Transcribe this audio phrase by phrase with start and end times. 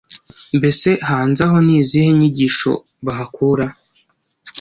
[0.57, 2.71] Mbese hanze aho ni izihe nyigisho
[3.05, 3.65] bahakura?